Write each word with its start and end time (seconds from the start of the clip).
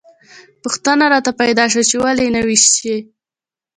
پوښتنه 0.63 1.05
راته 1.13 1.31
پیدا 1.41 1.65
شوه 1.71 1.83
چې 1.89 1.95
ولې 2.03 2.23
یې 2.25 2.33
نه 2.35 2.41
ویشي. 2.47 2.97